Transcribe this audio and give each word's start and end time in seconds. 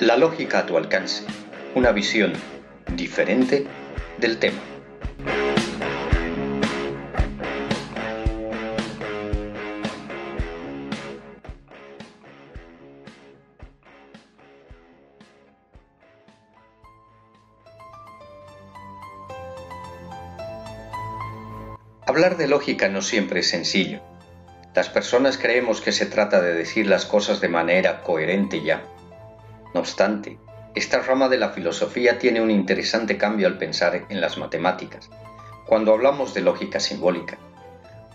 La 0.00 0.16
lógica 0.16 0.58
a 0.58 0.66
tu 0.66 0.76
alcance, 0.76 1.24
una 1.74 1.92
visión 1.92 2.32
diferente 2.94 3.66
del 4.18 4.38
tema. 4.38 4.58
Hablar 22.06 22.36
de 22.36 22.46
lógica 22.46 22.90
no 22.90 23.00
siempre 23.00 23.40
es 23.40 23.48
sencillo. 23.48 24.11
Las 24.74 24.88
personas 24.88 25.36
creemos 25.36 25.82
que 25.82 25.92
se 25.92 26.06
trata 26.06 26.40
de 26.40 26.54
decir 26.54 26.86
las 26.86 27.04
cosas 27.04 27.40
de 27.42 27.48
manera 27.48 28.02
coherente 28.02 28.62
ya. 28.62 28.82
No 29.74 29.80
obstante, 29.80 30.38
esta 30.74 31.00
rama 31.00 31.28
de 31.28 31.36
la 31.36 31.50
filosofía 31.50 32.18
tiene 32.18 32.40
un 32.40 32.50
interesante 32.50 33.18
cambio 33.18 33.46
al 33.46 33.58
pensar 33.58 34.06
en 34.08 34.20
las 34.22 34.38
matemáticas, 34.38 35.10
cuando 35.66 35.92
hablamos 35.92 36.32
de 36.32 36.40
lógica 36.40 36.80
simbólica, 36.80 37.36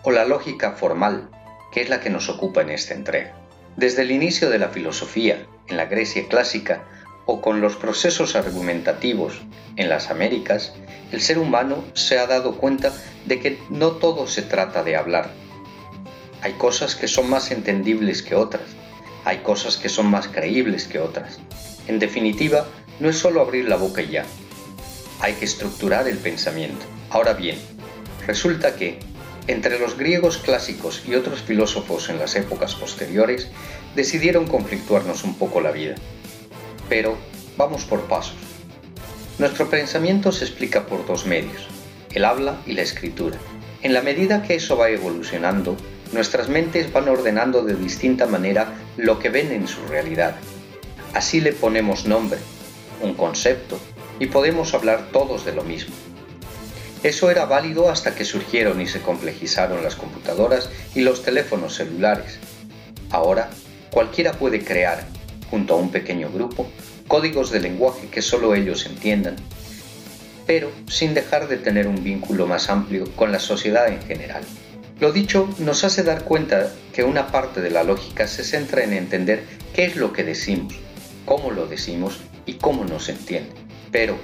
o 0.02 0.10
la 0.10 0.26
lógica 0.26 0.72
formal, 0.72 1.30
que 1.72 1.82
es 1.82 1.90
la 1.90 2.00
que 2.00 2.10
nos 2.10 2.28
ocupa 2.28 2.62
en 2.62 2.72
esta 2.72 2.96
entrega. 2.96 3.36
Desde 3.76 4.02
el 4.02 4.10
inicio 4.10 4.50
de 4.50 4.58
la 4.58 4.70
filosofía, 4.70 5.46
en 5.68 5.78
la 5.78 5.86
Grecia 5.86 6.28
clásica, 6.28 6.86
o 7.28 7.42
con 7.42 7.62
los 7.62 7.76
procesos 7.76 8.36
argumentativos 8.36 9.42
en 9.76 9.90
las 9.90 10.10
Américas, 10.10 10.74
el 11.12 11.22
ser 11.22 11.38
humano 11.38 11.84
se 11.94 12.18
ha 12.18 12.26
dado 12.26 12.56
cuenta 12.58 12.92
de 13.26 13.40
que 13.40 13.60
no 13.70 13.92
todo 13.92 14.26
se 14.26 14.42
trata 14.42 14.82
de 14.82 14.96
hablar. 14.96 15.30
Hay 16.42 16.54
cosas 16.54 16.96
que 16.96 17.08
son 17.08 17.30
más 17.30 17.52
entendibles 17.52 18.22
que 18.22 18.36
otras, 18.36 18.64
hay 19.26 19.40
cosas 19.40 19.78
que 19.78 19.90
son 19.90 20.08
más 20.08 20.28
creíbles 20.28 20.86
que 20.86 21.00
otras. 21.00 21.40
En 21.88 22.00
definitiva, 22.00 22.68
no 23.00 23.10
es 23.10 23.18
solo 23.18 23.42
abrir 23.42 23.68
la 23.68 23.76
boca 23.76 24.02
y 24.02 24.12
ya, 24.12 24.26
hay 25.20 25.34
que 25.34 25.46
estructurar 25.46 26.08
el 26.08 26.18
pensamiento. 26.18 26.86
Ahora 27.10 27.34
bien, 27.34 27.58
resulta 28.26 28.76
que, 28.76 29.00
entre 29.48 29.80
los 29.80 29.98
griegos 29.98 30.38
clásicos 30.38 31.04
y 31.08 31.16
otros 31.16 31.42
filósofos 31.42 32.10
en 32.10 32.20
las 32.20 32.36
épocas 32.36 32.76
posteriores, 32.76 33.48
decidieron 33.96 34.48
conflictuarnos 34.48 35.24
un 35.24 35.36
poco 35.36 35.62
la 35.62 35.72
vida. 35.72 35.96
Pero 36.90 37.18
vamos 37.58 37.86
por 37.86 38.02
pasos. 38.08 38.36
Nuestro 39.40 39.70
pensamiento 39.70 40.32
se 40.32 40.46
explica 40.46 40.86
por 40.88 41.06
dos 41.06 41.26
medios, 41.26 41.68
el 42.12 42.26
habla 42.26 42.62
y 42.66 42.74
la 42.74 42.82
escritura. 42.82 43.38
En 43.84 43.94
la 43.94 44.02
medida 44.02 44.42
que 44.42 44.56
eso 44.56 44.78
va 44.78 44.90
evolucionando, 44.90 45.78
nuestras 46.14 46.50
mentes 46.50 46.92
van 46.92 47.10
ordenando 47.10 47.64
de 47.64 47.76
distinta 47.76 48.26
manera 48.28 48.74
lo 48.98 49.20
que 49.20 49.30
ven 49.30 49.52
en 49.52 49.68
su 49.68 49.86
realidad. 49.88 50.36
Así 51.14 51.42
le 51.42 51.54
ponemos 51.54 52.06
nombre, 52.06 52.40
un 53.02 53.14
concepto, 53.14 53.80
y 54.20 54.28
podemos 54.28 54.74
hablar 54.74 55.10
todos 55.12 55.46
de 55.46 55.54
lo 55.54 55.64
mismo. 55.64 55.94
Eso 57.04 57.30
era 57.30 57.46
válido 57.46 57.90
hasta 57.90 58.16
que 58.16 58.26
surgieron 58.26 58.82
y 58.82 58.88
se 58.88 59.02
complejizaron 59.02 59.84
las 59.84 59.96
computadoras 59.96 60.70
y 60.96 61.02
los 61.02 61.24
teléfonos 61.24 61.76
celulares. 61.76 62.40
Ahora, 63.12 63.50
cualquiera 63.92 64.34
puede 64.34 64.64
crear, 64.64 65.06
junto 65.50 65.76
a 65.76 65.78
un 65.78 65.92
pequeño 65.92 66.30
grupo, 66.32 66.68
códigos 67.08 67.52
de 67.52 67.60
lenguaje 67.60 68.08
que 68.10 68.22
solo 68.22 68.56
ellos 68.56 68.86
entiendan, 68.86 69.36
pero 70.46 70.72
sin 70.88 71.14
dejar 71.14 71.48
de 71.48 71.58
tener 71.58 71.88
un 71.88 72.04
vínculo 72.04 72.48
más 72.48 72.70
amplio 72.70 73.06
con 73.16 73.32
la 73.32 73.40
sociedad 73.40 73.88
en 73.88 74.02
general. 74.02 74.44
Lo 75.00 75.12
dicho 75.12 75.48
nos 75.60 75.84
hace 75.84 76.04
dar 76.04 76.24
cuenta 76.24 76.72
que 76.92 77.04
una 77.04 77.28
parte 77.28 77.62
de 77.62 77.70
la 77.70 77.84
lógica 77.84 78.28
se 78.28 78.44
centra 78.44 78.84
en 78.84 78.94
entender 78.94 79.44
qué 79.74 79.86
es 79.86 79.96
lo 79.96 80.12
que 80.12 80.24
decimos, 80.24 80.74
cómo 81.26 81.52
lo 81.52 81.68
decimos 81.68 82.20
y 82.48 82.54
cómo 82.56 82.84
nos 82.84 83.08
entiende. 83.10 83.54
Pero, 83.92 84.18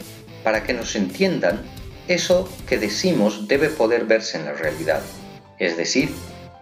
para 0.44 0.64
que 0.64 0.74
nos 0.74 0.96
entiendan, 0.96 1.62
eso 2.08 2.50
que 2.68 2.80
decimos 2.80 3.47
debe 3.47 3.70
poder 3.70 4.06
verse 4.06 4.38
en 4.38 4.46
la 4.46 4.53
realidad. 4.53 5.02
Es 5.59 5.78
decir, 5.78 6.09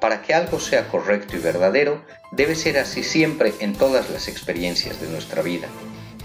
para 0.01 0.21
que 0.21 0.33
algo 0.33 0.59
sea 0.59 0.89
correcto 0.89 1.37
y 1.37 1.39
verdadero, 1.39 2.03
debe 2.31 2.55
ser 2.55 2.79
así 2.79 3.03
siempre 3.03 3.53
en 3.59 3.73
todas 3.73 4.09
las 4.09 4.27
experiencias 4.27 4.99
de 4.99 5.07
nuestra 5.07 5.41
vida. 5.41 5.67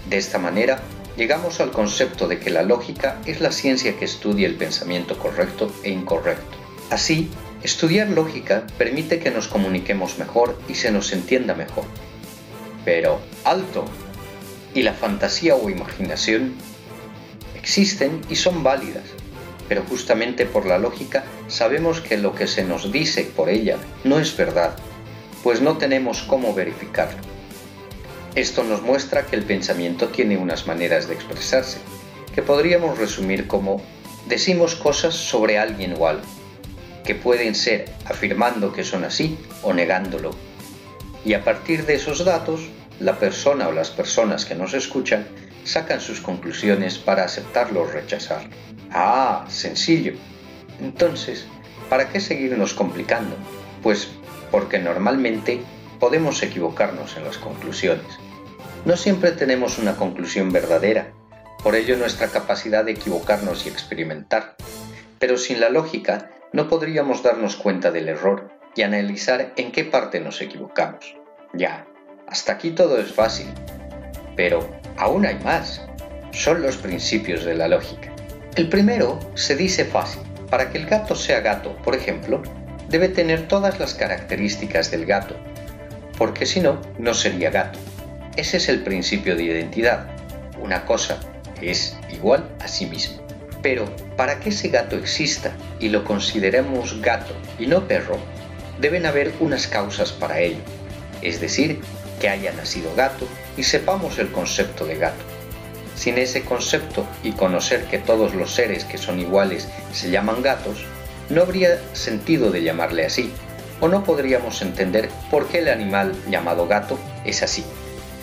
De 0.09 0.17
esta 0.17 0.39
manera, 0.39 0.81
llegamos 1.15 1.61
al 1.61 1.71
concepto 1.71 2.27
de 2.27 2.39
que 2.39 2.49
la 2.49 2.63
lógica 2.63 3.21
es 3.25 3.39
la 3.39 3.51
ciencia 3.51 3.97
que 3.97 4.05
estudia 4.05 4.47
el 4.47 4.55
pensamiento 4.55 5.17
correcto 5.17 5.71
e 5.83 5.89
incorrecto. 5.89 6.57
Así, 6.89 7.29
estudiar 7.63 8.09
lógica 8.09 8.67
permite 8.77 9.19
que 9.19 9.31
nos 9.31 9.47
comuniquemos 9.47 10.17
mejor 10.17 10.59
y 10.67 10.75
se 10.75 10.91
nos 10.91 11.11
entienda 11.13 11.55
mejor. 11.55 11.85
Pero, 12.85 13.19
alto. 13.43 13.85
¿Y 14.73 14.83
la 14.83 14.93
fantasía 14.93 15.55
o 15.55 15.69
imaginación? 15.69 16.55
Existen 17.55 18.21
y 18.29 18.35
son 18.35 18.63
válidas, 18.63 19.03
pero 19.67 19.83
justamente 19.83 20.45
por 20.45 20.65
la 20.65 20.77
lógica 20.77 21.25
sabemos 21.47 21.99
que 22.01 22.17
lo 22.17 22.35
que 22.35 22.47
se 22.47 22.63
nos 22.63 22.91
dice 22.91 23.23
por 23.23 23.49
ella 23.49 23.77
no 24.03 24.19
es 24.19 24.35
verdad, 24.37 24.75
pues 25.43 25.61
no 25.61 25.77
tenemos 25.77 26.21
cómo 26.21 26.53
verificarlo. 26.53 27.19
Esto 28.35 28.63
nos 28.63 28.83
muestra 28.83 29.25
que 29.25 29.35
el 29.35 29.43
pensamiento 29.43 30.09
tiene 30.09 30.37
unas 30.37 30.67
maneras 30.67 31.07
de 31.07 31.15
expresarse, 31.15 31.79
que 32.35 32.43
podríamos 32.43 32.99
resumir 32.99 33.47
como 33.47 33.81
decimos 34.27 34.75
cosas 34.75 35.15
sobre 35.15 35.57
alguien 35.57 35.95
o 35.97 36.07
algo, 36.07 36.25
que 37.07 37.15
pueden 37.15 37.55
ser 37.55 37.85
afirmando 38.05 38.73
que 38.73 38.83
son 38.83 39.05
así 39.05 39.37
o 39.63 39.73
negándolo. 39.73 40.35
Y 41.23 41.35
a 41.35 41.43
partir 41.45 41.85
de 41.85 41.95
esos 41.95 42.25
datos, 42.25 42.67
la 42.99 43.17
persona 43.17 43.69
o 43.69 43.71
las 43.71 43.91
personas 43.91 44.43
que 44.43 44.55
nos 44.55 44.73
escuchan 44.73 45.25
sacan 45.63 46.01
sus 46.01 46.19
conclusiones 46.19 46.97
para 46.97 47.23
aceptarlo 47.23 47.83
o 47.83 47.87
rechazarlo. 47.87 48.49
Ah, 48.91 49.45
sencillo. 49.47 50.15
Entonces, 50.81 51.45
¿para 51.89 52.09
qué 52.09 52.19
seguirnos 52.19 52.73
complicando? 52.73 53.37
Pues 53.81 54.09
porque 54.51 54.77
normalmente 54.77 55.61
podemos 56.01 56.43
equivocarnos 56.43 57.15
en 57.15 57.23
las 57.23 57.37
conclusiones. 57.37 58.05
No 58.83 58.97
siempre 58.97 59.31
tenemos 59.31 59.77
una 59.77 59.95
conclusión 59.95 60.51
verdadera, 60.51 61.13
por 61.63 61.75
ello 61.75 61.95
nuestra 61.95 62.27
capacidad 62.27 62.83
de 62.83 62.91
equivocarnos 62.91 63.65
y 63.65 63.69
experimentar. 63.69 64.57
Pero 65.19 65.37
sin 65.37 65.61
la 65.61 65.69
lógica 65.69 66.31
no 66.53 66.67
podríamos 66.67 67.23
darnos 67.23 67.55
cuenta 67.55 67.91
del 67.91 68.09
error 68.09 68.49
y 68.75 68.83
analizar 68.83 69.53
en 69.55 69.71
qué 69.71 69.83
parte 69.83 70.19
nos 70.19 70.41
equivocamos. 70.41 71.15
Ya, 71.53 71.85
hasta 72.27 72.53
aquí 72.53 72.71
todo 72.71 72.99
es 72.99 73.11
fácil. 73.11 73.47
Pero 74.35 74.69
aún 74.97 75.25
hay 75.25 75.39
más. 75.43 75.81
Son 76.31 76.61
los 76.61 76.77
principios 76.77 77.43
de 77.45 77.55
la 77.55 77.67
lógica. 77.67 78.13
El 78.55 78.69
primero 78.69 79.19
se 79.35 79.55
dice 79.55 79.85
fácil. 79.85 80.21
Para 80.49 80.69
que 80.69 80.77
el 80.77 80.85
gato 80.85 81.15
sea 81.15 81.41
gato, 81.41 81.75
por 81.83 81.95
ejemplo, 81.95 82.41
debe 82.89 83.09
tener 83.09 83.47
todas 83.47 83.79
las 83.79 83.93
características 83.93 84.91
del 84.91 85.05
gato, 85.05 85.35
porque 86.17 86.45
si 86.45 86.61
no, 86.61 86.81
no 86.97 87.13
sería 87.13 87.51
gato. 87.51 87.79
Ese 88.37 88.57
es 88.57 88.69
el 88.69 88.83
principio 88.83 89.35
de 89.35 89.43
identidad. 89.43 90.07
Una 90.59 90.85
cosa 90.85 91.19
es 91.61 91.97
igual 92.09 92.49
a 92.61 92.67
sí 92.67 92.85
mismo. 92.85 93.17
Pero 93.61 93.85
para 94.15 94.39
que 94.39 94.49
ese 94.49 94.69
gato 94.69 94.95
exista 94.95 95.53
y 95.79 95.89
lo 95.89 96.03
consideremos 96.03 97.01
gato 97.01 97.33
y 97.59 97.67
no 97.67 97.87
perro, 97.87 98.17
deben 98.79 99.05
haber 99.05 99.33
unas 99.39 99.67
causas 99.67 100.11
para 100.11 100.39
ello. 100.39 100.61
Es 101.21 101.41
decir, 101.41 101.81
que 102.19 102.29
haya 102.29 102.53
nacido 102.53 102.93
gato 102.95 103.27
y 103.57 103.63
sepamos 103.63 104.19
el 104.19 104.31
concepto 104.31 104.85
de 104.85 104.97
gato. 104.97 105.23
Sin 105.95 106.17
ese 106.17 106.43
concepto 106.43 107.07
y 107.23 107.31
conocer 107.31 107.85
que 107.85 107.97
todos 107.97 108.35
los 108.35 108.53
seres 108.53 108.85
que 108.85 108.97
son 108.97 109.19
iguales 109.19 109.67
se 109.93 110.11
llaman 110.11 110.43
gatos, 110.43 110.85
no 111.29 111.41
habría 111.41 111.79
sentido 111.93 112.51
de 112.51 112.63
llamarle 112.63 113.05
así, 113.05 113.31
o 113.79 113.87
no 113.87 114.03
podríamos 114.03 114.61
entender 114.61 115.09
por 115.29 115.47
qué 115.47 115.59
el 115.59 115.69
animal 115.69 116.13
llamado 116.29 116.67
gato 116.67 116.99
es 117.25 117.43
así. 117.43 117.63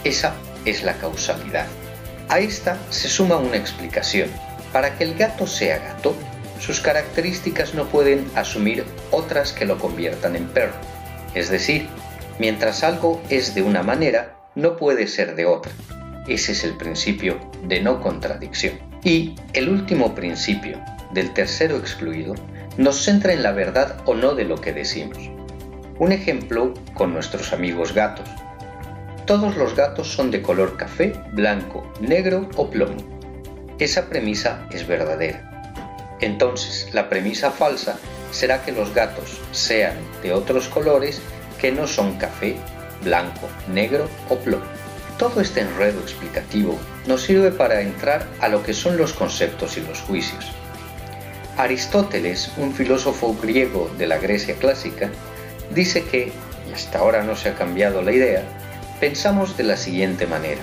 Esa 0.05 0.35
es 0.65 0.83
la 0.83 0.95
causalidad. 0.95 1.67
A 2.29 2.39
esta 2.39 2.79
se 2.91 3.09
suma 3.09 3.37
una 3.37 3.57
explicación. 3.57 4.31
Para 4.75 4.99
que 4.99 5.05
el 5.05 5.15
gato 5.15 5.47
sea 5.47 5.79
gato, 5.79 6.17
sus 6.59 6.81
características 6.81 7.75
no 7.75 7.87
pueden 7.87 8.29
asumir 8.35 8.85
otras 9.13 9.53
que 9.53 9.67
lo 9.67 9.79
conviertan 9.79 10.35
en 10.35 10.49
perro. 10.49 10.75
Es 11.33 11.49
decir, 11.49 11.87
mientras 12.41 12.83
algo 12.83 13.23
es 13.31 13.55
de 13.55 13.63
una 13.63 13.85
manera, 13.85 14.35
no 14.57 14.75
puede 14.75 15.07
ser 15.07 15.37
de 15.37 15.47
otra. 15.47 15.71
Ese 16.27 16.51
es 16.51 16.65
el 16.65 16.77
principio 16.77 17.39
de 17.69 17.83
no 17.83 18.01
contradicción. 18.01 18.81
Y 19.05 19.37
el 19.53 19.69
último 19.69 20.13
principio, 20.13 20.83
del 21.13 21.33
tercero 21.33 21.77
excluido, 21.77 22.35
nos 22.77 22.97
centra 22.97 23.33
en 23.33 23.45
la 23.45 23.53
verdad 23.53 23.99
o 24.07 24.15
no 24.17 24.35
de 24.35 24.43
lo 24.43 24.61
que 24.61 24.73
decimos. 24.73 25.19
Un 26.01 26.11
ejemplo 26.11 26.75
con 26.95 27.13
nuestros 27.13 27.53
amigos 27.53 27.95
gatos. 27.95 28.29
Todos 29.25 29.57
los 29.57 29.77
gatos 29.77 30.09
son 30.09 30.33
de 30.33 30.43
color 30.43 30.77
café, 30.77 31.13
blanco, 31.31 31.89
negro 32.01 32.49
o 32.57 32.69
plomo. 32.69 33.14
Esa 33.85 34.07
premisa 34.07 34.67
es 34.71 34.87
verdadera. 34.87 35.43
Entonces, 36.23 36.89
la 36.95 37.11
premisa 37.11 37.51
falsa 37.51 37.99
será 38.31 38.63
que 38.65 38.73
los 38.73 38.95
gatos 38.95 39.39
sean 39.53 39.99
de 40.23 40.33
otros 40.33 40.69
colores 40.69 41.21
que 41.61 41.71
no 41.71 41.87
son 41.87 42.17
café, 42.17 42.57
blanco, 43.03 43.47
negro 43.69 44.09
o 44.31 44.39
plomo. 44.39 44.65
Todo 45.19 45.43
este 45.43 45.61
enredo 45.61 46.01
explicativo 46.01 46.79
nos 47.07 47.25
sirve 47.25 47.51
para 47.51 47.83
entrar 47.83 48.27
a 48.41 48.49
lo 48.49 48.63
que 48.63 48.73
son 48.73 48.97
los 48.97 49.13
conceptos 49.13 49.77
y 49.77 49.83
los 49.83 50.01
juicios. 50.01 50.51
Aristóteles, 51.59 52.53
un 52.57 52.73
filósofo 52.73 53.37
griego 53.43 53.91
de 53.99 54.07
la 54.07 54.17
Grecia 54.17 54.55
clásica, 54.55 55.11
dice 55.75 56.05
que, 56.05 56.33
y 56.71 56.73
hasta 56.73 57.01
ahora 57.01 57.23
no 57.23 57.37
se 57.37 57.51
ha 57.51 57.55
cambiado 57.55 58.01
la 58.01 58.13
idea, 58.13 58.45
pensamos 58.99 59.59
de 59.59 59.65
la 59.65 59.77
siguiente 59.77 60.27
manera. 60.27 60.63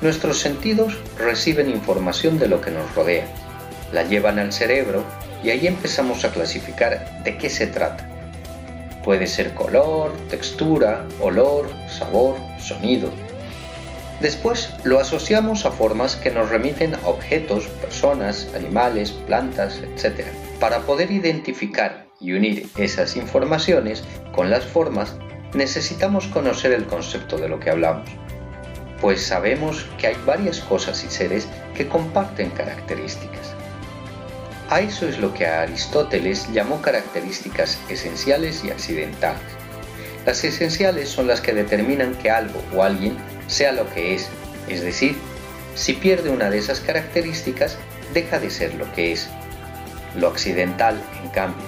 Nuestros 0.00 0.38
sentidos 0.38 0.96
reciben 1.18 1.68
información 1.68 2.38
de 2.38 2.46
lo 2.46 2.60
que 2.60 2.70
nos 2.70 2.94
rodea, 2.94 3.26
la 3.92 4.04
llevan 4.04 4.38
al 4.38 4.52
cerebro 4.52 5.02
y 5.42 5.50
ahí 5.50 5.66
empezamos 5.66 6.24
a 6.24 6.30
clasificar 6.30 7.24
de 7.24 7.36
qué 7.36 7.50
se 7.50 7.66
trata. 7.66 8.08
Puede 9.02 9.26
ser 9.26 9.54
color, 9.54 10.12
textura, 10.30 11.04
olor, 11.20 11.68
sabor, 11.88 12.36
sonido. 12.60 13.10
Después 14.20 14.70
lo 14.84 15.00
asociamos 15.00 15.64
a 15.64 15.72
formas 15.72 16.14
que 16.14 16.30
nos 16.30 16.48
remiten 16.48 16.94
a 16.94 17.08
objetos, 17.08 17.66
personas, 17.66 18.48
animales, 18.54 19.10
plantas, 19.10 19.80
etc. 19.80 20.26
Para 20.60 20.80
poder 20.80 21.10
identificar 21.10 22.06
y 22.20 22.34
unir 22.34 22.68
esas 22.76 23.16
informaciones 23.16 24.04
con 24.32 24.48
las 24.48 24.64
formas, 24.64 25.16
necesitamos 25.54 26.28
conocer 26.28 26.70
el 26.72 26.84
concepto 26.86 27.36
de 27.38 27.48
lo 27.48 27.58
que 27.58 27.70
hablamos, 27.70 28.08
pues 29.00 29.24
sabemos 29.24 29.86
que 29.98 30.08
hay 30.08 30.16
varias 30.26 30.60
cosas 30.60 31.02
y 31.04 31.08
seres 31.08 31.46
que 31.74 31.88
comparten 31.88 32.50
características. 32.50 33.54
A 34.70 34.80
eso 34.80 35.08
es 35.08 35.18
lo 35.18 35.32
que 35.32 35.46
Aristóteles 35.46 36.52
llamó 36.52 36.82
características 36.82 37.78
esenciales 37.88 38.64
y 38.64 38.70
accidentales. 38.70 39.40
Las 40.26 40.44
esenciales 40.44 41.08
son 41.08 41.26
las 41.26 41.40
que 41.40 41.54
determinan 41.54 42.14
que 42.16 42.30
algo 42.30 42.62
o 42.74 42.82
alguien 42.82 43.16
sea 43.46 43.72
lo 43.72 43.88
que 43.94 44.14
es, 44.14 44.28
es 44.68 44.82
decir, 44.82 45.16
si 45.74 45.94
pierde 45.94 46.30
una 46.30 46.50
de 46.50 46.58
esas 46.58 46.80
características, 46.80 47.78
deja 48.12 48.38
de 48.38 48.50
ser 48.50 48.74
lo 48.74 48.92
que 48.92 49.12
es. 49.12 49.28
Lo 50.16 50.28
accidental, 50.28 51.00
en 51.22 51.30
cambio, 51.30 51.64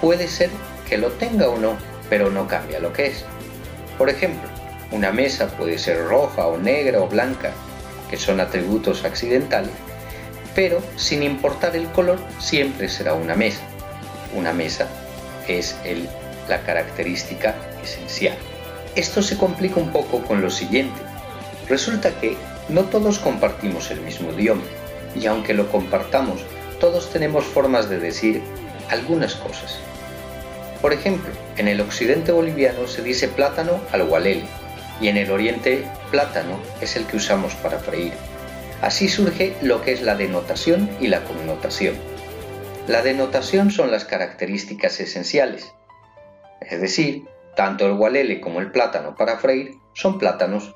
puede 0.00 0.26
ser 0.28 0.50
que 0.88 0.96
lo 0.96 1.12
tenga 1.12 1.48
o 1.48 1.58
no, 1.58 1.76
pero 2.08 2.30
no 2.30 2.48
cambia 2.48 2.80
lo 2.80 2.92
que 2.92 3.06
es. 3.06 3.24
Por 3.98 4.08
ejemplo, 4.08 4.48
una 4.90 5.12
mesa 5.12 5.48
puede 5.48 5.78
ser 5.78 6.04
roja 6.06 6.46
o 6.46 6.58
negra 6.58 7.00
o 7.00 7.08
blanca, 7.08 7.52
que 8.10 8.16
son 8.16 8.40
atributos 8.40 9.04
accidentales, 9.04 9.72
pero 10.54 10.80
sin 10.96 11.22
importar 11.22 11.74
el 11.74 11.88
color 11.88 12.18
siempre 12.38 12.88
será 12.88 13.14
una 13.14 13.34
mesa. 13.34 13.60
Una 14.34 14.52
mesa 14.52 14.88
es 15.48 15.76
la 16.48 16.60
característica 16.60 17.54
esencial. 17.82 18.36
Esto 18.94 19.22
se 19.22 19.36
complica 19.36 19.80
un 19.80 19.90
poco 19.90 20.22
con 20.22 20.40
lo 20.40 20.50
siguiente. 20.50 21.00
Resulta 21.68 22.10
que 22.20 22.36
no 22.68 22.84
todos 22.84 23.18
compartimos 23.18 23.90
el 23.90 24.00
mismo 24.00 24.32
idioma 24.32 24.62
y 25.14 25.26
aunque 25.26 25.54
lo 25.54 25.70
compartamos, 25.70 26.40
todos 26.80 27.10
tenemos 27.10 27.44
formas 27.44 27.88
de 27.88 27.98
decir 27.98 28.42
algunas 28.90 29.34
cosas. 29.34 29.78
Por 30.80 30.92
ejemplo, 30.92 31.32
en 31.56 31.68
el 31.68 31.80
occidente 31.80 32.30
boliviano 32.30 32.86
se 32.86 33.02
dice 33.02 33.28
plátano 33.28 33.80
al 33.90 34.04
gualele 34.04 34.44
y 35.00 35.08
en 35.08 35.16
el 35.16 35.30
oriente 35.30 35.84
plátano 36.10 36.58
es 36.80 36.96
el 36.96 37.06
que 37.06 37.16
usamos 37.16 37.54
para 37.56 37.78
freír. 37.78 38.12
Así 38.82 39.08
surge 39.08 39.56
lo 39.62 39.82
que 39.82 39.92
es 39.92 40.02
la 40.02 40.14
denotación 40.14 40.90
y 41.00 41.08
la 41.08 41.24
connotación. 41.24 41.94
La 42.86 43.02
denotación 43.02 43.70
son 43.70 43.90
las 43.90 44.04
características 44.04 45.00
esenciales, 45.00 45.74
es 46.60 46.80
decir, 46.80 47.26
tanto 47.56 47.86
el 47.86 47.94
gualele 47.94 48.40
como 48.40 48.60
el 48.60 48.70
plátano 48.70 49.14
para 49.16 49.38
freír 49.38 49.76
son 49.92 50.18
plátanos, 50.18 50.74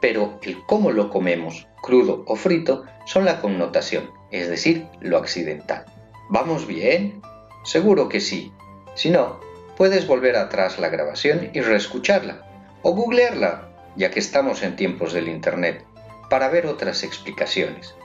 pero 0.00 0.38
el 0.42 0.64
cómo 0.66 0.92
lo 0.92 1.10
comemos, 1.10 1.66
crudo 1.82 2.24
o 2.26 2.36
frito, 2.36 2.84
son 3.06 3.24
la 3.24 3.40
connotación, 3.40 4.10
es 4.30 4.48
decir, 4.48 4.86
lo 5.00 5.18
accidental. 5.18 5.84
¿Vamos 6.28 6.66
bien? 6.66 7.22
Seguro 7.64 8.08
que 8.08 8.20
sí. 8.20 8.52
Si 8.94 9.10
no, 9.10 9.40
puedes 9.76 10.06
volver 10.06 10.36
atrás 10.36 10.78
la 10.78 10.88
grabación 10.88 11.50
y 11.52 11.60
reescucharla, 11.60 12.45
o 12.86 12.92
googlearla, 12.92 13.68
ya 13.96 14.12
que 14.12 14.20
estamos 14.20 14.62
en 14.62 14.76
tiempos 14.76 15.12
del 15.12 15.26
Internet 15.26 15.84
para 16.30 16.48
ver 16.48 16.66
otras 16.66 17.02
explicaciones. 17.02 17.96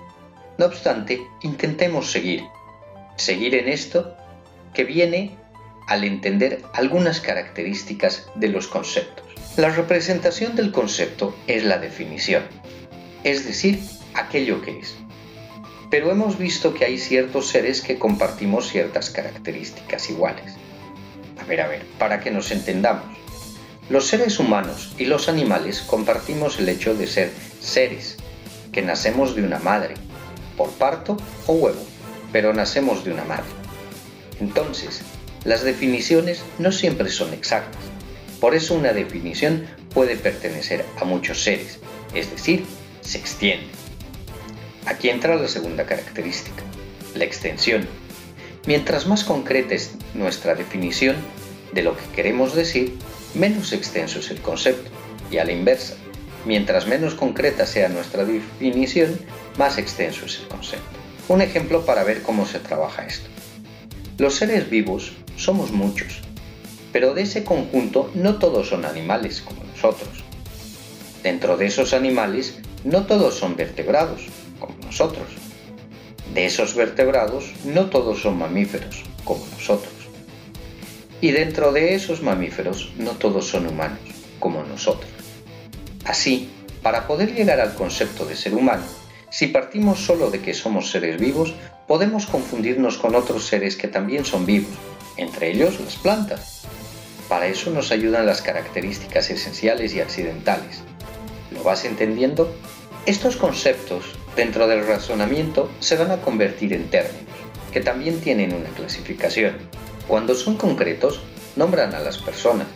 No 0.57 0.65
obstante, 0.65 1.21
intentemos 1.43 2.11
seguir, 2.11 2.41
seguir 3.15 3.53
en 3.53 3.69
esto 3.69 4.17
que 4.73 4.83
viene 4.83 5.37
al 5.87 6.03
entender 6.03 6.63
algunas 6.73 7.21
características 7.21 8.25
de 8.33 8.47
los 8.47 8.67
conceptos. 8.67 9.23
La 9.55 9.69
representación 9.69 10.55
del 10.55 10.71
concepto 10.71 11.35
es 11.45 11.63
la 11.63 11.77
definición, 11.77 12.41
es 13.23 13.45
decir, 13.45 13.83
aquello 14.15 14.63
que 14.63 14.79
es. 14.79 14.95
Pero 15.91 16.09
hemos 16.09 16.39
visto 16.39 16.73
que 16.73 16.85
hay 16.85 16.97
ciertos 16.97 17.49
seres 17.49 17.81
que 17.81 17.99
compartimos 17.99 18.69
ciertas 18.69 19.11
características 19.11 20.09
iguales. 20.09 20.55
A 21.39 21.43
ver, 21.43 21.61
a 21.61 21.67
ver, 21.67 21.85
para 21.99 22.19
que 22.19 22.31
nos 22.31 22.49
entendamos. 22.49 23.20
Los 23.91 24.07
seres 24.07 24.39
humanos 24.39 24.93
y 24.97 25.03
los 25.03 25.27
animales 25.27 25.81
compartimos 25.81 26.57
el 26.59 26.69
hecho 26.69 26.95
de 26.95 27.07
ser 27.07 27.29
seres, 27.59 28.15
que 28.71 28.81
nacemos 28.81 29.35
de 29.35 29.43
una 29.43 29.59
madre, 29.59 29.95
por 30.55 30.69
parto 30.69 31.17
o 31.45 31.51
huevo, 31.51 31.85
pero 32.31 32.53
nacemos 32.53 33.03
de 33.03 33.11
una 33.11 33.25
madre. 33.25 33.51
Entonces, 34.39 35.01
las 35.43 35.63
definiciones 35.63 36.41
no 36.57 36.71
siempre 36.71 37.09
son 37.09 37.33
exactas. 37.33 37.81
Por 38.39 38.55
eso 38.55 38.75
una 38.75 38.93
definición 38.93 39.67
puede 39.93 40.15
pertenecer 40.15 40.85
a 41.01 41.03
muchos 41.03 41.43
seres, 41.43 41.79
es 42.13 42.31
decir, 42.31 42.63
se 43.01 43.17
extiende. 43.17 43.67
Aquí 44.85 45.09
entra 45.09 45.35
la 45.35 45.49
segunda 45.49 45.85
característica, 45.85 46.63
la 47.13 47.25
extensión. 47.25 47.85
Mientras 48.65 49.05
más 49.05 49.25
concreta 49.25 49.75
es 49.75 49.95
nuestra 50.13 50.55
definición 50.55 51.17
de 51.73 51.83
lo 51.83 51.97
que 51.97 52.05
queremos 52.15 52.55
decir, 52.55 52.97
menos 53.33 53.73
extenso 53.73 54.19
es 54.19 54.31
el 54.31 54.41
concepto, 54.41 54.89
y 55.29 55.37
a 55.37 55.45
la 55.45 55.51
inversa, 55.51 55.95
mientras 56.45 56.87
menos 56.87 57.15
concreta 57.15 57.65
sea 57.65 57.89
nuestra 57.89 58.25
definición, 58.25 59.19
más 59.57 59.77
extenso 59.77 60.25
es 60.25 60.39
el 60.39 60.47
concepto. 60.47 60.99
Un 61.27 61.41
ejemplo 61.41 61.85
para 61.85 62.03
ver 62.03 62.21
cómo 62.21 62.45
se 62.45 62.59
trabaja 62.59 63.05
esto. 63.05 63.29
Los 64.17 64.35
seres 64.35 64.69
vivos 64.69 65.13
somos 65.37 65.71
muchos, 65.71 66.19
pero 66.91 67.13
de 67.13 67.23
ese 67.23 67.43
conjunto 67.43 68.11
no 68.13 68.37
todos 68.37 68.69
son 68.69 68.85
animales 68.85 69.41
como 69.41 69.63
nosotros. 69.63 70.23
Dentro 71.23 71.57
de 71.57 71.67
esos 71.67 71.93
animales 71.93 72.55
no 72.83 73.05
todos 73.05 73.35
son 73.35 73.55
vertebrados 73.55 74.23
como 74.59 74.75
nosotros. 74.83 75.27
De 76.33 76.45
esos 76.45 76.75
vertebrados 76.75 77.51
no 77.63 77.89
todos 77.89 78.21
son 78.21 78.37
mamíferos 78.37 79.03
como 79.23 79.45
nosotros. 79.47 79.90
Y 81.21 81.31
dentro 81.31 81.71
de 81.71 81.93
esos 81.93 82.21
mamíferos 82.21 82.91
no 82.97 83.11
todos 83.11 83.47
son 83.47 83.67
humanos, 83.67 83.99
como 84.39 84.63
nosotros. 84.63 85.11
Así, 86.03 86.49
para 86.81 87.07
poder 87.07 87.33
llegar 87.33 87.59
al 87.59 87.75
concepto 87.75 88.25
de 88.25 88.35
ser 88.35 88.55
humano, 88.55 88.83
si 89.29 89.47
partimos 89.47 89.99
solo 89.99 90.31
de 90.31 90.41
que 90.41 90.53
somos 90.53 90.89
seres 90.89 91.19
vivos, 91.19 91.53
podemos 91.87 92.25
confundirnos 92.25 92.97
con 92.97 93.15
otros 93.15 93.45
seres 93.45 93.75
que 93.75 93.87
también 93.87 94.25
son 94.25 94.45
vivos, 94.45 94.73
entre 95.15 95.51
ellos 95.51 95.79
las 95.79 95.95
plantas. 95.95 96.63
Para 97.29 97.47
eso 97.47 97.69
nos 97.69 97.91
ayudan 97.91 98.25
las 98.25 98.41
características 98.41 99.29
esenciales 99.29 99.93
y 99.93 100.01
accidentales. 100.01 100.81
¿Lo 101.51 101.63
vas 101.63 101.85
entendiendo? 101.85 102.53
Estos 103.05 103.37
conceptos, 103.37 104.05
dentro 104.35 104.67
del 104.67 104.85
razonamiento, 104.85 105.69
se 105.79 105.95
van 105.95 106.11
a 106.11 106.21
convertir 106.21 106.73
en 106.73 106.89
términos, 106.89 107.23
que 107.71 107.79
también 107.79 108.19
tienen 108.19 108.53
una 108.53 108.69
clasificación. 108.69 109.55
Cuando 110.11 110.35
son 110.35 110.57
concretos, 110.57 111.21
nombran 111.55 111.95
a 111.95 112.01
las 112.01 112.17
personas, 112.17 112.67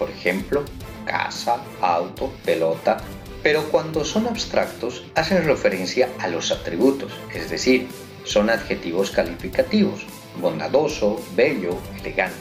por 0.00 0.10
ejemplo, 0.10 0.64
casa, 1.04 1.62
auto, 1.80 2.32
pelota, 2.44 2.96
pero 3.40 3.62
cuando 3.70 4.04
son 4.04 4.26
abstractos 4.26 5.04
hacen 5.14 5.44
referencia 5.44 6.08
a 6.18 6.26
los 6.26 6.50
atributos, 6.50 7.12
es 7.32 7.50
decir, 7.50 7.86
son 8.24 8.50
adjetivos 8.50 9.12
calificativos, 9.12 10.04
bondadoso, 10.40 11.22
bello, 11.36 11.78
elegante, 12.00 12.34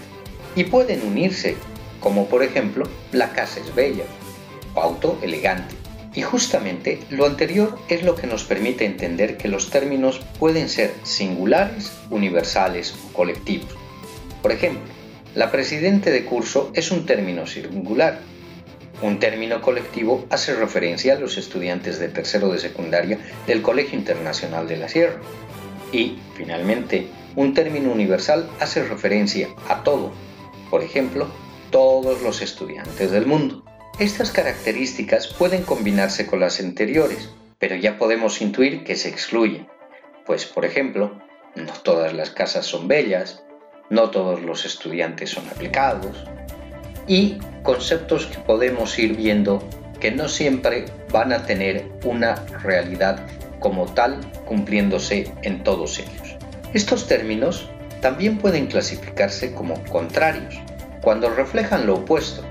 y 0.56 0.64
pueden 0.64 1.06
unirse, 1.06 1.56
como 2.00 2.26
por 2.26 2.42
ejemplo, 2.42 2.86
la 3.12 3.34
casa 3.34 3.60
es 3.60 3.76
bella, 3.76 4.06
o 4.74 4.82
auto 4.82 5.20
elegante. 5.22 5.76
Y 6.16 6.24
justamente 6.24 7.00
lo 7.12 7.28
anterior 7.28 7.78
es 7.90 8.02
lo 8.02 8.16
que 8.16 8.26
nos 8.26 8.44
permite 8.44 8.86
entender 8.86 9.38
que 9.38 9.50
los 9.50 9.70
términos 9.70 10.20
pueden 10.40 10.68
ser 10.68 10.96
singulares, 11.04 11.94
universales 12.10 12.96
o 13.08 13.14
colectivos. 13.14 13.81
Por 14.42 14.52
ejemplo, 14.52 14.82
la 15.36 15.52
presidente 15.52 16.12
de 16.12 16.26
curso 16.26 16.72
es 16.74 16.92
un 16.92 17.06
término 17.06 17.48
singular. 17.48 18.20
Un 19.02 19.20
término 19.20 19.62
colectivo 19.62 20.26
hace 20.30 20.54
referencia 20.56 21.14
a 21.16 21.20
los 21.20 21.38
estudiantes 21.38 22.00
de 22.00 22.10
tercero 22.10 22.50
de 22.50 22.60
secundaria 22.60 23.18
del 23.48 23.62
Colegio 23.62 23.98
Internacional 23.98 24.68
de 24.68 24.78
la 24.78 24.90
Sierra. 24.90 25.20
Y, 25.92 26.18
finalmente, 26.36 27.08
un 27.36 27.54
término 27.54 27.92
universal 27.92 28.50
hace 28.60 28.84
referencia 28.84 29.48
a 29.70 29.84
todo. 29.84 30.12
Por 30.70 30.84
ejemplo, 30.84 31.28
todos 31.72 32.22
los 32.22 32.42
estudiantes 32.42 33.12
del 33.12 33.26
mundo. 33.26 33.64
Estas 34.00 34.32
características 34.32 35.28
pueden 35.28 35.64
combinarse 35.64 36.26
con 36.26 36.40
las 36.40 36.60
anteriores, 36.60 37.30
pero 37.58 37.76
ya 37.76 37.98
podemos 37.98 38.42
intuir 38.42 38.84
que 38.84 38.96
se 38.96 39.10
excluyen, 39.10 39.68
pues 40.26 40.46
por 40.46 40.66
ejemplo, 40.66 41.20
no 41.56 41.72
todas 41.84 42.14
las 42.14 42.32
casas 42.32 42.66
son 42.66 42.88
bellas, 42.88 43.44
no 43.92 44.10
todos 44.10 44.42
los 44.42 44.66
estudiantes 44.66 45.30
son 45.30 45.48
aplicados, 45.50 46.24
y 47.08 47.38
conceptos 47.62 48.26
que 48.26 48.40
podemos 48.40 48.98
ir 48.98 49.16
viendo 49.16 49.62
que 50.00 50.12
no 50.12 50.30
siempre 50.30 50.86
van 51.12 51.34
a 51.34 51.46
tener 51.46 51.86
una 52.06 52.36
realidad 52.64 53.24
como 53.60 53.86
tal 53.94 54.20
cumpliéndose 54.46 55.32
en 55.44 55.64
todos 55.64 56.00
ellos. 56.00 56.38
Estos 56.74 57.06
términos 57.06 57.70
también 58.00 58.38
pueden 58.38 58.68
clasificarse 58.68 59.54
como 59.54 59.84
contrarios, 59.84 60.56
cuando 61.02 61.30
reflejan 61.30 61.86
lo 61.86 61.96
opuesto, 61.96 62.44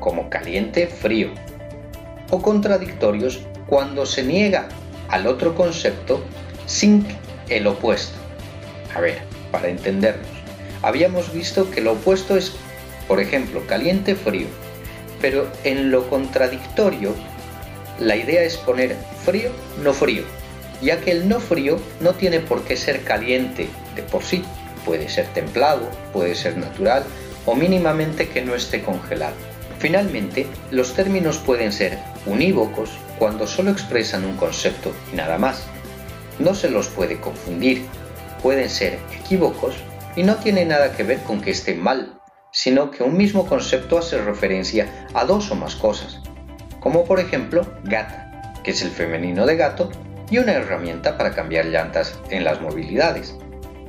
como 0.00 0.28
caliente-frío, 0.28 1.30
o 2.30 2.42
contradictorios 2.42 3.40
cuando 3.66 4.06
se 4.06 4.24
niega 4.24 4.68
al 5.08 5.28
otro 5.28 5.54
concepto 5.54 6.20
sin 6.66 7.06
el 7.48 7.68
opuesto. 7.68 8.18
A 8.94 9.00
ver, 9.00 9.22
para 9.52 9.68
entendernos, 9.68 10.39
habíamos 10.82 11.32
visto 11.32 11.70
que 11.70 11.80
lo 11.80 11.92
opuesto 11.92 12.36
es, 12.36 12.52
por 13.08 13.20
ejemplo, 13.20 13.66
caliente-frío, 13.66 14.46
pero 15.20 15.48
en 15.64 15.90
lo 15.90 16.08
contradictorio, 16.08 17.14
la 17.98 18.16
idea 18.16 18.42
es 18.42 18.56
poner 18.56 18.96
frío, 19.24 19.50
no 19.82 19.92
frío, 19.92 20.22
ya 20.80 21.00
que 21.00 21.10
el 21.10 21.28
no 21.28 21.40
frío 21.40 21.78
no 22.00 22.14
tiene 22.14 22.40
por 22.40 22.64
qué 22.64 22.76
ser 22.76 23.02
caliente 23.02 23.68
de 23.94 24.02
por 24.02 24.22
sí, 24.22 24.42
puede 24.84 25.08
ser 25.08 25.26
templado, 25.28 25.90
puede 26.12 26.34
ser 26.34 26.56
natural 26.56 27.04
o 27.46 27.54
mínimamente 27.54 28.28
que 28.28 28.42
no 28.42 28.54
esté 28.54 28.82
congelado. 28.82 29.34
Finalmente, 29.78 30.46
los 30.70 30.94
términos 30.94 31.38
pueden 31.38 31.72
ser 31.72 31.98
unívocos 32.26 32.90
cuando 33.18 33.46
solo 33.46 33.70
expresan 33.70 34.24
un 34.24 34.36
concepto 34.36 34.92
y 35.12 35.16
nada 35.16 35.38
más. 35.38 35.62
No 36.38 36.54
se 36.54 36.70
los 36.70 36.88
puede 36.88 37.18
confundir. 37.18 37.84
Pueden 38.42 38.68
ser 38.68 38.98
equívocos 39.18 39.74
y 40.16 40.22
no 40.22 40.36
tiene 40.36 40.64
nada 40.64 40.92
que 40.92 41.02
ver 41.02 41.20
con 41.20 41.40
que 41.40 41.50
estén 41.50 41.80
mal, 41.82 42.20
sino 42.52 42.90
que 42.90 43.02
un 43.02 43.16
mismo 43.16 43.46
concepto 43.46 43.98
hace 43.98 44.20
referencia 44.20 45.06
a 45.14 45.24
dos 45.24 45.50
o 45.50 45.54
más 45.54 45.76
cosas, 45.76 46.20
como 46.80 47.04
por 47.04 47.20
ejemplo 47.20 47.66
gata, 47.84 48.52
que 48.64 48.72
es 48.72 48.82
el 48.82 48.90
femenino 48.90 49.46
de 49.46 49.56
gato, 49.56 49.90
y 50.30 50.38
una 50.38 50.52
herramienta 50.52 51.16
para 51.16 51.32
cambiar 51.32 51.66
llantas 51.66 52.18
en 52.30 52.44
las 52.44 52.60
movilidades. 52.60 53.36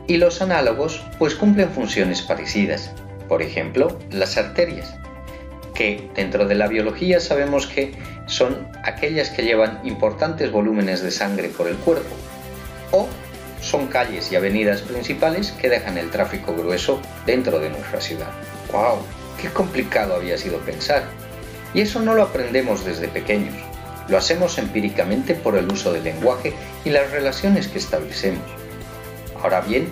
Y 0.07 0.17
los 0.17 0.41
análogos 0.41 1.05
pues 1.19 1.35
cumplen 1.35 1.69
funciones 1.69 2.21
parecidas, 2.21 2.91
por 3.27 3.41
ejemplo 3.41 3.97
las 4.09 4.37
arterias, 4.37 4.95
que 5.73 6.09
dentro 6.15 6.47
de 6.47 6.55
la 6.55 6.67
biología 6.67 7.19
sabemos 7.19 7.67
que 7.67 7.93
son 8.27 8.67
aquellas 8.83 9.29
que 9.29 9.43
llevan 9.43 9.79
importantes 9.83 10.51
volúmenes 10.51 11.01
de 11.01 11.11
sangre 11.11 11.49
por 11.49 11.67
el 11.67 11.77
cuerpo, 11.77 12.15
o 12.91 13.07
son 13.61 13.87
calles 13.87 14.31
y 14.31 14.35
avenidas 14.35 14.81
principales 14.81 15.51
que 15.51 15.69
dejan 15.69 15.97
el 15.97 16.09
tráfico 16.09 16.53
grueso 16.53 16.99
dentro 17.25 17.59
de 17.59 17.69
nuestra 17.69 18.01
ciudad. 18.01 18.31
¡Wow! 18.71 18.99
¡Qué 19.39 19.49
complicado 19.49 20.15
había 20.15 20.37
sido 20.37 20.57
pensar! 20.59 21.03
Y 21.73 21.81
eso 21.81 22.01
no 22.01 22.13
lo 22.13 22.23
aprendemos 22.23 22.83
desde 22.83 23.07
pequeños, 23.07 23.55
lo 24.09 24.17
hacemos 24.17 24.57
empíricamente 24.57 25.35
por 25.35 25.55
el 25.55 25.71
uso 25.71 25.93
del 25.93 26.03
lenguaje 26.03 26.53
y 26.83 26.89
las 26.89 27.09
relaciones 27.11 27.67
que 27.67 27.77
establecemos. 27.77 28.43
Ahora 29.41 29.61
bien, 29.61 29.87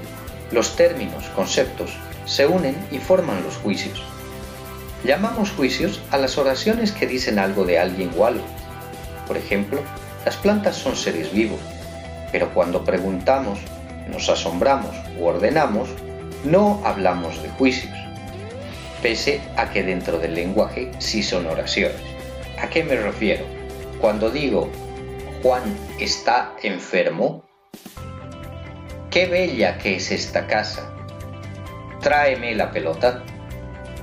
los 0.52 0.76
términos, 0.76 1.26
conceptos, 1.36 1.92
se 2.26 2.46
unen 2.46 2.76
y 2.92 2.98
forman 2.98 3.44
los 3.44 3.56
juicios. 3.56 4.04
Llamamos 5.06 5.52
juicios 5.52 6.02
a 6.12 6.18
las 6.18 6.38
oraciones 6.38 6.92
que 6.92 7.08
dicen 7.08 7.40
algo 7.40 7.66
de 7.66 7.80
alguien 7.80 8.12
o 8.18 8.26
algo. 8.26 8.44
Por 9.26 9.38
ejemplo, 9.38 9.80
las 10.26 10.36
plantas 10.36 10.76
son 10.76 10.98
seres 10.98 11.32
vivos, 11.32 11.60
pero 12.32 12.54
cuando 12.54 12.84
preguntamos, 12.84 13.60
nos 14.10 14.30
asombramos 14.30 14.96
u 15.18 15.26
ordenamos, 15.26 15.90
no 16.44 16.82
hablamos 16.86 17.42
de 17.44 17.50
juicios, 17.50 17.94
pese 19.02 19.42
a 19.58 19.70
que 19.70 19.84
dentro 19.84 20.20
del 20.20 20.36
lenguaje 20.36 20.92
sí 21.00 21.24
son 21.24 21.48
oraciones. 21.48 21.98
¿A 22.62 22.70
qué 22.70 22.84
me 22.84 22.96
refiero? 22.96 23.46
Cuando 24.02 24.30
digo 24.30 24.70
Juan 25.42 25.64
está 26.00 26.54
enfermo, 26.64 27.44
qué 29.10 29.26
bella 29.28 29.78
que 29.78 29.96
es 29.96 30.12
esta 30.12 30.48
casa, 30.48 30.92
tráeme 32.02 32.56
la 32.56 32.72
pelota 32.72 33.24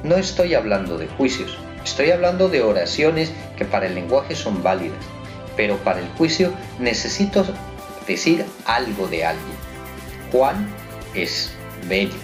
no 0.02 0.16
estoy 0.16 0.54
hablando 0.54 0.98
de 0.98 1.08
juicios, 1.08 1.58
estoy 1.84 2.10
hablando 2.10 2.48
de 2.48 2.62
oraciones 2.62 3.32
que 3.56 3.64
para 3.64 3.86
el 3.86 3.94
lenguaje 3.94 4.34
son 4.34 4.62
válidas, 4.62 5.04
pero 5.56 5.78
para 5.78 6.00
el 6.00 6.08
juicio 6.10 6.52
necesito 6.78 7.44
decir 8.06 8.44
algo 8.64 9.08
de 9.08 9.24
alguien. 9.24 9.56
Juan 10.32 10.68
es 11.14 11.52
bello, 11.88 12.16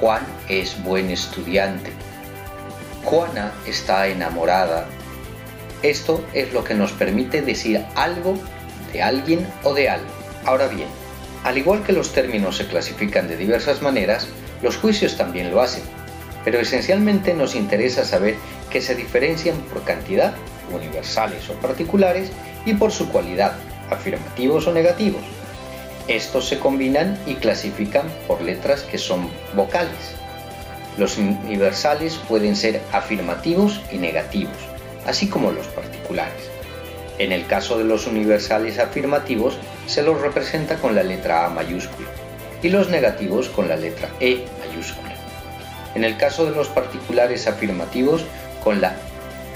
Juan 0.00 0.22
es 0.48 0.82
buen 0.82 1.10
estudiante, 1.10 1.92
Juana 3.04 3.52
está 3.66 4.08
enamorada. 4.08 4.86
Esto 5.82 6.24
es 6.32 6.52
lo 6.52 6.64
que 6.64 6.74
nos 6.74 6.92
permite 6.92 7.42
decir 7.42 7.84
algo 7.94 8.38
de 8.92 9.02
alguien 9.02 9.46
o 9.62 9.74
de 9.74 9.88
algo. 9.88 10.08
Ahora 10.44 10.68
bien, 10.68 10.88
al 11.44 11.58
igual 11.58 11.82
que 11.82 11.92
los 11.92 12.12
términos 12.12 12.56
se 12.56 12.66
clasifican 12.66 13.28
de 13.28 13.36
diversas 13.36 13.82
maneras, 13.82 14.26
los 14.62 14.76
juicios 14.76 15.16
también 15.16 15.50
lo 15.50 15.60
hacen 15.60 15.82
pero 16.46 16.60
esencialmente 16.60 17.34
nos 17.34 17.56
interesa 17.56 18.04
saber 18.04 18.36
que 18.70 18.80
se 18.80 18.94
diferencian 18.94 19.56
por 19.62 19.82
cantidad, 19.82 20.32
universales 20.72 21.50
o 21.50 21.54
particulares, 21.54 22.30
y 22.64 22.74
por 22.74 22.92
su 22.92 23.08
cualidad, 23.08 23.54
afirmativos 23.90 24.66
o 24.66 24.72
negativos. 24.72 25.22
Estos 26.08 26.48
se 26.48 26.58
combinan 26.58 27.18
y 27.26 27.34
clasifican 27.34 28.06
por 28.26 28.40
letras 28.40 28.82
que 28.82 28.98
son 28.98 29.28
vocales. 29.54 30.14
Los 30.98 31.18
universales 31.18 32.16
pueden 32.28 32.56
ser 32.56 32.80
afirmativos 32.92 33.80
y 33.90 33.98
negativos, 33.98 34.56
así 35.06 35.28
como 35.28 35.50
los 35.50 35.66
particulares. 35.68 36.50
En 37.18 37.32
el 37.32 37.46
caso 37.46 37.78
de 37.78 37.84
los 37.84 38.06
universales 38.06 38.78
afirmativos, 38.78 39.58
se 39.86 40.02
los 40.02 40.20
representa 40.20 40.76
con 40.76 40.94
la 40.94 41.02
letra 41.02 41.46
A 41.46 41.50
mayúscula 41.50 42.08
y 42.62 42.68
los 42.68 42.88
negativos 42.88 43.48
con 43.48 43.68
la 43.68 43.76
letra 43.76 44.08
E 44.20 44.44
mayúscula 44.60 45.16
en 45.96 46.04
el 46.04 46.18
caso 46.18 46.44
de 46.44 46.54
los 46.54 46.68
particulares 46.68 47.48
afirmativos 47.48 48.26
con 48.62 48.82
la 48.82 48.94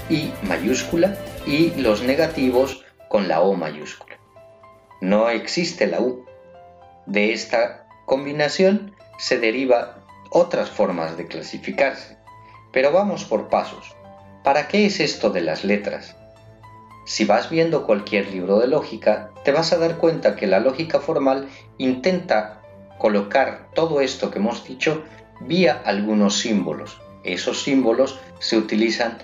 I 0.09 0.31
mayúscula 0.41 1.15
y 1.45 1.69
los 1.79 2.01
negativos 2.01 2.83
con 3.07 3.27
la 3.27 3.41
O 3.41 3.53
mayúscula. 3.53 4.10
No 5.01 5.29
existe 5.29 5.87
la 5.87 5.99
U. 5.99 6.25
De 7.07 7.33
esta 7.33 7.87
combinación 8.05 8.95
se 9.17 9.39
deriva 9.39 9.97
otras 10.29 10.69
formas 10.69 11.17
de 11.17 11.25
clasificarse. 11.25 12.17
Pero 12.71 12.91
vamos 12.91 13.25
por 13.25 13.49
pasos. 13.49 13.95
¿Para 14.43 14.67
qué 14.67 14.85
es 14.85 14.99
esto 14.99 15.31
de 15.31 15.41
las 15.41 15.63
letras? 15.63 16.15
Si 17.05 17.25
vas 17.25 17.49
viendo 17.49 17.87
cualquier 17.87 18.31
libro 18.31 18.59
de 18.59 18.67
lógica, 18.67 19.31
te 19.43 19.51
vas 19.51 19.73
a 19.73 19.79
dar 19.79 19.97
cuenta 19.97 20.35
que 20.35 20.45
la 20.45 20.59
lógica 20.59 20.99
formal 20.99 21.49
intenta 21.79 22.61
colocar 22.99 23.69
todo 23.73 24.01
esto 24.01 24.29
que 24.29 24.37
hemos 24.37 24.63
dicho 24.63 25.03
vía 25.39 25.81
algunos 25.83 26.37
símbolos. 26.37 27.01
Esos 27.23 27.63
símbolos 27.63 28.19
se 28.37 28.55
utilizan 28.55 29.17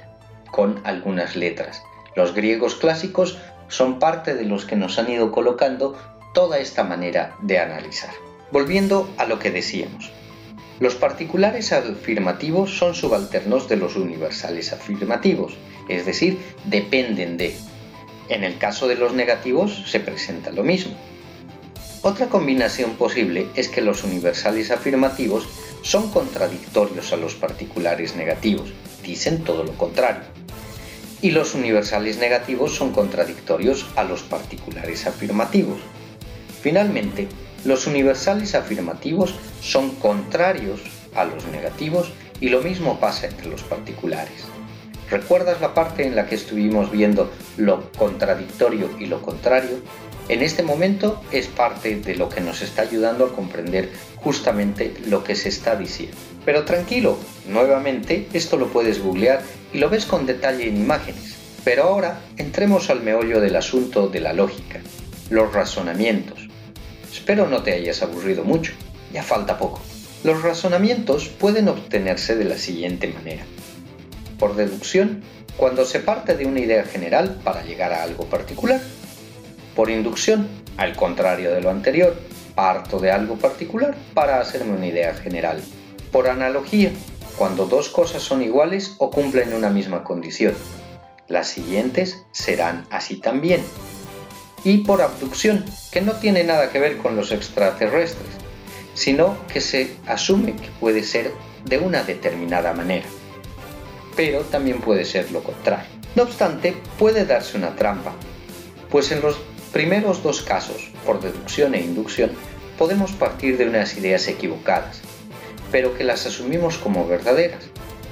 con 0.49 0.81
algunas 0.85 1.35
letras. 1.35 1.83
Los 2.15 2.33
griegos 2.33 2.73
clásicos 2.73 3.37
son 3.67 3.99
parte 3.99 4.35
de 4.35 4.45
los 4.45 4.65
que 4.65 4.75
nos 4.75 4.99
han 4.99 5.09
ido 5.09 5.31
colocando 5.31 5.97
toda 6.33 6.59
esta 6.59 6.83
manera 6.83 7.35
de 7.41 7.59
analizar. 7.59 8.13
Volviendo 8.51 9.09
a 9.17 9.25
lo 9.25 9.39
que 9.39 9.51
decíamos. 9.51 10.11
Los 10.79 10.95
particulares 10.95 11.73
afirmativos 11.73 12.77
son 12.77 12.93
subalternos 12.93 13.67
de 13.67 13.77
los 13.77 13.95
universales 13.95 14.71
afirmativos, 14.71 15.57
es 15.89 16.05
decir, 16.05 16.37
dependen 16.65 17.37
de. 17.37 17.55
En 18.29 18.43
el 18.43 18.57
caso 18.59 18.87
de 18.87 18.95
los 18.95 19.13
negativos 19.13 19.89
se 19.89 19.99
presenta 19.99 20.51
lo 20.51 20.63
mismo. 20.63 20.95
Otra 22.03 22.27
combinación 22.27 22.91
posible 22.91 23.47
es 23.55 23.69
que 23.69 23.81
los 23.81 24.03
universales 24.03 24.69
afirmativos 24.69 25.47
son 25.81 26.11
contradictorios 26.11 27.11
a 27.11 27.17
los 27.17 27.33
particulares 27.33 28.15
negativos, 28.15 28.71
dicen 29.03 29.43
todo 29.43 29.63
lo 29.63 29.73
contrario. 29.73 30.21
Y 31.21 31.31
los 31.31 31.55
universales 31.55 32.17
negativos 32.17 32.75
son 32.75 32.91
contradictorios 32.91 33.87
a 33.95 34.03
los 34.03 34.21
particulares 34.21 35.07
afirmativos. 35.07 35.79
Finalmente, 36.61 37.27
los 37.65 37.87
universales 37.87 38.55
afirmativos 38.55 39.35
son 39.61 39.95
contrarios 39.95 40.81
a 41.15 41.25
los 41.25 41.45
negativos 41.47 42.11
y 42.39 42.49
lo 42.49 42.61
mismo 42.61 42.99
pasa 42.99 43.27
entre 43.27 43.47
los 43.47 43.63
particulares. 43.63 44.45
¿Recuerdas 45.09 45.61
la 45.61 45.73
parte 45.73 46.05
en 46.05 46.15
la 46.15 46.27
que 46.27 46.35
estuvimos 46.35 46.91
viendo 46.91 47.31
lo 47.55 47.91
contradictorio 47.93 48.89
y 48.99 49.05
lo 49.05 49.21
contrario? 49.21 49.79
En 50.29 50.41
este 50.41 50.61
momento 50.61 51.21
es 51.31 51.47
parte 51.47 51.95
de 51.95 52.15
lo 52.15 52.27
que 52.27 52.41
nos 52.41 52.61
está 52.61 52.81
ayudando 52.81 53.25
a 53.25 53.33
comprender 53.33 53.89
justamente 54.17 54.93
lo 55.05 55.23
que 55.23 55.35
se 55.35 55.47
está 55.47 55.77
diciendo. 55.77 56.17
Pero 56.43 56.65
tranquilo, 56.65 57.17
nuevamente 57.47 58.27
esto 58.33 58.57
lo 58.57 58.67
puedes 58.67 59.01
googlear 59.01 59.41
y 59.73 59.79
lo 59.79 59.89
ves 59.89 60.05
con 60.05 60.25
detalle 60.25 60.67
en 60.67 60.77
imágenes. 60.77 61.35
Pero 61.63 61.83
ahora 61.83 62.21
entremos 62.37 62.89
al 62.89 63.01
meollo 63.01 63.41
del 63.41 63.55
asunto 63.55 64.07
de 64.07 64.21
la 64.21 64.33
lógica, 64.33 64.79
los 65.29 65.53
razonamientos. 65.53 66.47
Espero 67.11 67.47
no 67.47 67.63
te 67.63 67.73
hayas 67.73 68.01
aburrido 68.01 68.43
mucho, 68.43 68.73
ya 69.11 69.23
falta 69.23 69.57
poco. 69.57 69.81
Los 70.23 70.41
razonamientos 70.41 71.27
pueden 71.27 71.67
obtenerse 71.67 72.35
de 72.35 72.45
la 72.45 72.57
siguiente 72.57 73.07
manera. 73.07 73.43
Por 74.39 74.55
deducción, 74.55 75.23
cuando 75.57 75.85
se 75.85 75.99
parte 75.99 76.35
de 76.35 76.45
una 76.45 76.59
idea 76.59 76.83
general 76.83 77.39
para 77.43 77.63
llegar 77.63 77.91
a 77.91 78.03
algo 78.03 78.25
particular. 78.25 78.79
Por 79.75 79.89
inducción, 79.89 80.47
al 80.77 80.95
contrario 80.95 81.51
de 81.51 81.61
lo 81.61 81.69
anterior, 81.69 82.15
parto 82.55 82.99
de 82.99 83.11
algo 83.11 83.35
particular 83.35 83.95
para 84.13 84.39
hacerme 84.39 84.73
una 84.73 84.87
idea 84.87 85.13
general. 85.15 85.59
Por 86.11 86.29
analogía, 86.29 86.91
cuando 87.37 87.65
dos 87.65 87.89
cosas 87.89 88.23
son 88.23 88.41
iguales 88.41 88.95
o 88.97 89.11
cumplen 89.11 89.53
una 89.53 89.69
misma 89.69 90.03
condición. 90.03 90.55
Las 91.27 91.47
siguientes 91.47 92.25
serán 92.31 92.85
así 92.89 93.17
también. 93.17 93.61
Y 94.63 94.79
por 94.79 95.01
abducción, 95.01 95.63
que 95.91 96.01
no 96.01 96.13
tiene 96.13 96.43
nada 96.43 96.71
que 96.71 96.79
ver 96.79 96.97
con 96.97 97.15
los 97.15 97.31
extraterrestres, 97.31 98.29
sino 98.93 99.37
que 99.53 99.61
se 99.61 99.95
asume 100.07 100.55
que 100.55 100.69
puede 100.79 101.03
ser 101.03 101.31
de 101.65 101.77
una 101.77 102.03
determinada 102.03 102.73
manera. 102.73 103.05
Pero 104.15 104.41
también 104.41 104.81
puede 104.81 105.05
ser 105.05 105.31
lo 105.31 105.43
contrario. 105.43 105.87
No 106.15 106.23
obstante, 106.23 106.75
puede 106.97 107.25
darse 107.25 107.57
una 107.57 107.75
trampa, 107.75 108.13
pues 108.89 109.11
en 109.11 109.21
los 109.21 109.37
primeros 109.71 110.23
dos 110.23 110.41
casos, 110.41 110.89
por 111.05 111.21
deducción 111.21 111.75
e 111.75 111.81
inducción, 111.81 112.31
podemos 112.79 113.11
partir 113.11 113.57
de 113.57 113.67
unas 113.67 113.95
ideas 113.97 114.27
equivocadas, 114.27 115.01
pero 115.71 115.95
que 115.95 116.03
las 116.03 116.25
asumimos 116.25 116.77
como 116.77 117.07
verdaderas. 117.07 117.63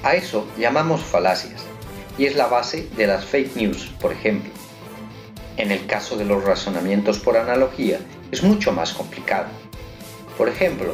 A 0.03 0.15
eso 0.15 0.47
llamamos 0.57 1.01
falacias, 1.01 1.63
y 2.17 2.25
es 2.25 2.35
la 2.35 2.47
base 2.47 2.87
de 2.95 3.07
las 3.07 3.25
fake 3.25 3.55
news, 3.55 3.91
por 3.99 4.11
ejemplo. 4.11 4.51
En 5.57 5.71
el 5.71 5.85
caso 5.85 6.17
de 6.17 6.25
los 6.25 6.43
razonamientos 6.43 7.19
por 7.19 7.37
analogía, 7.37 7.99
es 8.31 8.43
mucho 8.43 8.71
más 8.71 8.93
complicado 8.93 9.47
por 10.37 10.49
ejemplo, 10.49 10.93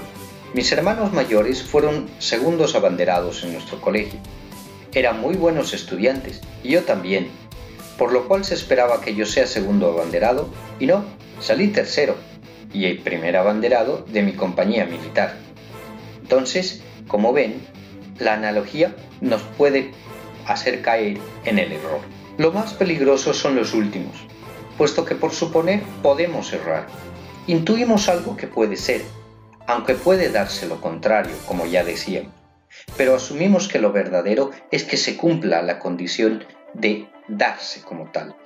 mis 0.53 0.71
hermanos 0.71 1.13
mayores 1.13 1.63
fueron 1.63 2.07
segundos 2.19 2.75
abanderados 2.75 3.43
en 3.43 3.53
nuestro 3.53 3.81
colegio. 3.81 4.19
Eran 4.93 5.19
muy 5.19 5.35
buenos 5.35 5.73
estudiantes 5.73 6.41
y 6.63 6.69
yo 6.69 6.83
también, 6.83 7.29
por 7.97 8.11
lo 8.11 8.27
cual 8.27 8.45
se 8.45 8.53
esperaba 8.53 9.01
que 9.01 9.15
yo 9.15 9.25
sea 9.25 9.47
segundo 9.47 9.91
abanderado 9.91 10.49
y 10.79 10.85
no, 10.85 11.05
salí 11.39 11.69
tercero 11.69 12.15
y 12.71 12.85
el 12.85 12.99
primer 12.99 13.35
abanderado 13.35 14.05
de 14.09 14.21
mi 14.21 14.33
compañía 14.33 14.85
militar. 14.85 15.37
Entonces, 16.31 16.81
como 17.09 17.33
ven, 17.33 17.61
la 18.17 18.35
analogía 18.35 18.95
nos 19.19 19.41
puede 19.41 19.91
hacer 20.47 20.81
caer 20.81 21.17
en 21.43 21.59
el 21.59 21.73
error. 21.73 21.99
Lo 22.37 22.53
más 22.53 22.73
peligroso 22.73 23.33
son 23.33 23.57
los 23.57 23.73
últimos, 23.73 24.15
puesto 24.77 25.03
que 25.03 25.15
por 25.15 25.33
suponer 25.33 25.83
podemos 26.01 26.53
errar. 26.53 26.87
Intuimos 27.47 28.07
algo 28.07 28.37
que 28.37 28.47
puede 28.47 28.77
ser, 28.77 29.01
aunque 29.67 29.93
puede 29.93 30.29
darse 30.29 30.67
lo 30.67 30.79
contrario, 30.79 31.35
como 31.45 31.65
ya 31.65 31.83
decíamos. 31.83 32.31
Pero 32.95 33.15
asumimos 33.15 33.67
que 33.67 33.79
lo 33.79 33.91
verdadero 33.91 34.51
es 34.71 34.85
que 34.85 34.95
se 34.95 35.17
cumpla 35.17 35.61
la 35.61 35.79
condición 35.79 36.45
de 36.73 37.09
darse 37.27 37.81
como 37.81 38.09
tal. 38.09 38.37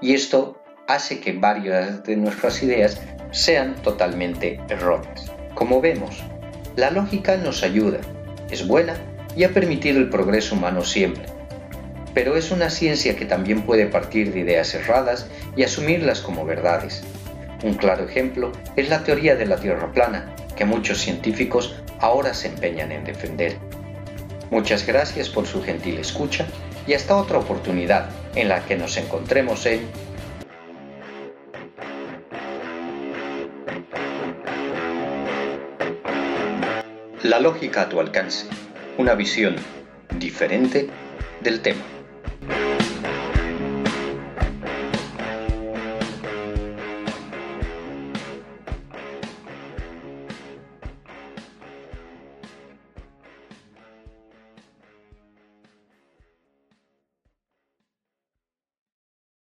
Y 0.00 0.14
esto 0.14 0.60
hace 0.88 1.20
que 1.20 1.30
varias 1.30 2.02
de 2.02 2.16
nuestras 2.16 2.60
ideas 2.64 3.00
sean 3.30 3.76
totalmente 3.76 4.60
erróneas. 4.68 5.30
Como 5.54 5.80
vemos, 5.80 6.24
la 6.76 6.90
lógica 6.90 7.36
nos 7.36 7.62
ayuda, 7.62 7.98
es 8.50 8.66
buena 8.66 8.94
y 9.36 9.44
ha 9.44 9.50
permitido 9.50 9.98
el 9.98 10.08
progreso 10.08 10.54
humano 10.54 10.84
siempre. 10.84 11.24
Pero 12.14 12.36
es 12.36 12.50
una 12.50 12.70
ciencia 12.70 13.16
que 13.16 13.24
también 13.24 13.62
puede 13.62 13.86
partir 13.86 14.32
de 14.32 14.40
ideas 14.40 14.74
erradas 14.74 15.28
y 15.56 15.62
asumirlas 15.62 16.20
como 16.20 16.44
verdades. 16.44 17.02
Un 17.62 17.74
claro 17.74 18.04
ejemplo 18.04 18.52
es 18.76 18.88
la 18.88 19.04
teoría 19.04 19.36
de 19.36 19.46
la 19.46 19.56
Tierra 19.56 19.92
plana, 19.92 20.34
que 20.56 20.64
muchos 20.64 20.98
científicos 20.98 21.76
ahora 22.00 22.34
se 22.34 22.48
empeñan 22.48 22.92
en 22.92 23.04
defender. 23.04 23.56
Muchas 24.50 24.86
gracias 24.86 25.28
por 25.28 25.46
su 25.46 25.62
gentil 25.62 25.98
escucha 25.98 26.46
y 26.86 26.94
hasta 26.94 27.16
otra 27.16 27.38
oportunidad 27.38 28.10
en 28.34 28.48
la 28.48 28.64
que 28.64 28.76
nos 28.76 28.96
encontremos 28.96 29.64
en 29.66 29.82
La 37.22 37.38
lógica 37.38 37.82
a 37.82 37.88
tu 37.90 38.00
alcance, 38.00 38.46
una 38.96 39.14
visión 39.14 39.56
diferente 40.18 40.88
del 41.42 41.60
tema. 41.60 41.99